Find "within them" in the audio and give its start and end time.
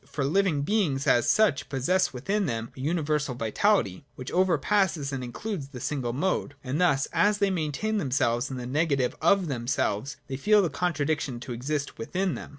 2.11-2.71, 11.99-12.49